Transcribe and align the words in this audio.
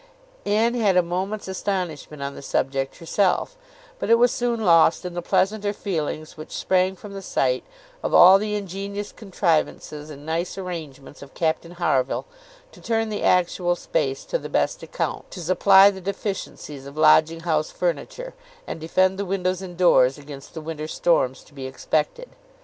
Anne 0.47 0.73
had 0.73 0.97
a 0.97 1.03
moment's 1.03 1.47
astonishment 1.47 2.23
on 2.23 2.33
the 2.33 2.41
subject 2.41 2.97
herself; 2.97 3.55
but 3.99 4.09
it 4.09 4.17
was 4.17 4.31
soon 4.31 4.65
lost 4.65 5.05
in 5.05 5.13
the 5.13 5.21
pleasanter 5.21 5.73
feelings 5.73 6.35
which 6.35 6.57
sprang 6.57 6.95
from 6.95 7.13
the 7.13 7.21
sight 7.21 7.63
of 8.01 8.11
all 8.11 8.39
the 8.39 8.55
ingenious 8.55 9.11
contrivances 9.11 10.09
and 10.09 10.25
nice 10.25 10.57
arrangements 10.57 11.21
of 11.21 11.35
Captain 11.35 11.73
Harville, 11.73 12.25
to 12.71 12.81
turn 12.81 13.09
the 13.09 13.21
actual 13.21 13.75
space 13.75 14.25
to 14.25 14.39
the 14.39 14.49
best 14.49 14.81
account, 14.81 15.29
to 15.29 15.39
supply 15.39 15.91
the 15.91 16.01
deficiencies 16.01 16.87
of 16.87 16.97
lodging 16.97 17.41
house 17.41 17.69
furniture, 17.69 18.33
and 18.65 18.81
defend 18.81 19.19
the 19.19 19.23
windows 19.23 19.61
and 19.61 19.77
doors 19.77 20.17
against 20.17 20.55
the 20.55 20.61
winter 20.61 20.87
storms 20.87 21.43
to 21.43 21.53
be 21.53 21.67
expected. 21.67 22.31